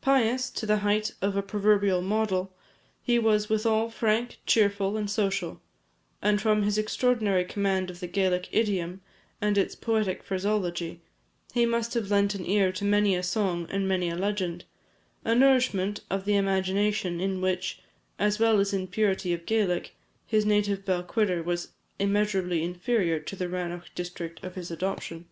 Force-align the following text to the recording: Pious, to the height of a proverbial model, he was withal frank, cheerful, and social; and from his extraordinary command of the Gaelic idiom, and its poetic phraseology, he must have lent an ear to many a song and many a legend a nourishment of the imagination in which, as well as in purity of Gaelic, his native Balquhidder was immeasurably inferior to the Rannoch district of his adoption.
Pious, 0.00 0.48
to 0.48 0.64
the 0.64 0.78
height 0.78 1.12
of 1.20 1.36
a 1.36 1.42
proverbial 1.42 2.00
model, 2.00 2.50
he 3.02 3.18
was 3.18 3.50
withal 3.50 3.90
frank, 3.90 4.38
cheerful, 4.46 4.96
and 4.96 5.10
social; 5.10 5.60
and 6.22 6.40
from 6.40 6.62
his 6.62 6.78
extraordinary 6.78 7.44
command 7.44 7.90
of 7.90 8.00
the 8.00 8.06
Gaelic 8.06 8.48
idiom, 8.52 9.02
and 9.38 9.58
its 9.58 9.74
poetic 9.74 10.22
phraseology, 10.22 11.02
he 11.52 11.66
must 11.66 11.92
have 11.92 12.10
lent 12.10 12.34
an 12.34 12.46
ear 12.46 12.72
to 12.72 12.86
many 12.86 13.14
a 13.14 13.22
song 13.22 13.66
and 13.68 13.86
many 13.86 14.08
a 14.08 14.16
legend 14.16 14.64
a 15.26 15.34
nourishment 15.34 16.00
of 16.08 16.24
the 16.24 16.36
imagination 16.36 17.20
in 17.20 17.42
which, 17.42 17.80
as 18.18 18.38
well 18.38 18.58
as 18.60 18.72
in 18.72 18.86
purity 18.86 19.34
of 19.34 19.44
Gaelic, 19.44 19.94
his 20.26 20.46
native 20.46 20.86
Balquhidder 20.86 21.42
was 21.42 21.72
immeasurably 21.98 22.64
inferior 22.64 23.20
to 23.20 23.36
the 23.36 23.46
Rannoch 23.50 23.94
district 23.94 24.42
of 24.42 24.54
his 24.54 24.70
adoption. 24.70 25.26